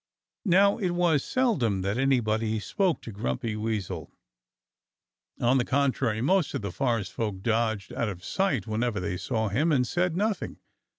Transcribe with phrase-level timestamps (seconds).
[0.47, 4.11] Now it was seldom that anybody spoke to Grumpy Weasel.
[5.39, 9.49] On the contrary, most of the forest folk dodged out of sight whenever they saw
[9.49, 10.57] him, and said nothing.